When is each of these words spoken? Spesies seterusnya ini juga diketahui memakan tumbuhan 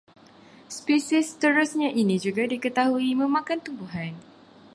Spesies 0.75 1.27
seterusnya 1.37 1.89
ini 2.01 2.15
juga 2.25 2.43
diketahui 2.53 3.09
memakan 3.21 3.59
tumbuhan 3.65 4.13